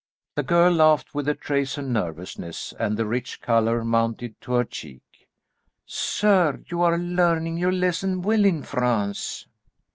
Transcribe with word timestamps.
The 0.33 0.41
girl 0.41 0.71
laughed 0.73 1.13
with 1.13 1.29
a 1.29 1.35
trace 1.35 1.77
of 1.77 1.85
nervousness, 1.85 2.73
and 2.79 2.97
the 2.97 3.05
rich 3.05 3.39
colour 3.39 3.85
mounted 3.85 4.33
to 4.41 4.53
her 4.53 4.63
cheek. 4.63 5.27
"Sir, 5.85 6.59
you 6.65 6.81
are 6.81 6.97
learning 6.97 7.57
your 7.57 7.71
lesson 7.71 8.23
well 8.23 8.43
in 8.43 8.63
France." 8.63 9.45